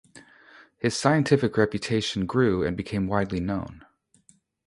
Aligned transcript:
His 0.79 0.97
scientific 0.97 1.55
reputation 1.57 2.25
grew 2.25 2.63
and 2.65 2.75
became 2.75 3.05
widely 3.05 3.39
known. 3.39 3.85